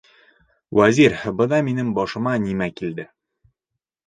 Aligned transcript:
—Вәзир, 0.79 1.17
бына 1.41 1.59
минең 1.67 1.93
башыма 2.01 2.35
нимә 2.47 2.71
килде. 2.81 3.07